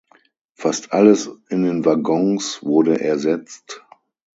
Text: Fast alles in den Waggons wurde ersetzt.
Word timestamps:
Fast 0.57 0.93
alles 0.93 1.29
in 1.49 1.61
den 1.61 1.85
Waggons 1.85 2.63
wurde 2.63 2.99
ersetzt. 3.01 3.85